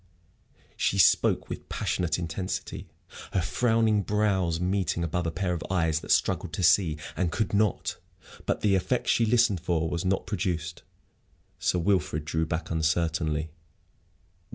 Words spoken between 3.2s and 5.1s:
her frowning brows meeting